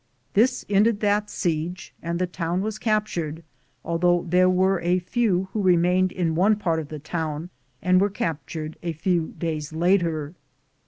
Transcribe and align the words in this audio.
This 0.33 0.65
ended 0.67 0.99
that 1.01 1.29
siege, 1.29 1.93
and 2.01 2.17
the 2.17 2.25
town 2.25 2.63
was 2.63 2.79
captured, 2.79 3.43
although 3.85 4.25
there 4.27 4.49
were 4.49 4.81
a 4.81 4.97
few 4.97 5.49
who 5.53 5.61
remained 5.61 6.11
in 6.11 6.33
one 6.33 6.55
part 6.55 6.79
of 6.79 6.87
the 6.87 6.97
town 6.97 7.51
and 7.83 8.01
were 8.01 8.09
captured 8.09 8.77
a 8.81 8.93
few 8.93 9.35
days 9.37 9.71
later. 9.73 10.33